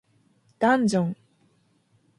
[0.57, 1.17] ダンジョン